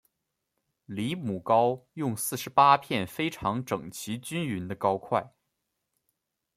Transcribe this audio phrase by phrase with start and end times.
[0.87, 5.35] 离母糕用四十八片非常整齐均匀的糕块。